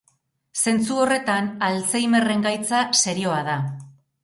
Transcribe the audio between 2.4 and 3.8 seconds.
gaitza serioa da.